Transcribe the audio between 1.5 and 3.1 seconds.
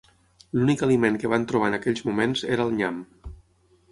trobar en aquells moments era el nyam.